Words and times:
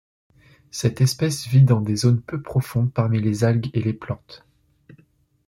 Cette 0.71 0.99
espèce 0.99 1.45
vit 1.45 1.61
dans 1.61 1.79
des 1.79 1.95
zones 1.95 2.23
peu 2.23 2.41
profondes 2.41 2.91
parmi 2.91 3.21
les 3.21 3.43
algues 3.43 3.69
et 3.75 3.83
les 3.83 3.93
plantes. 3.93 4.43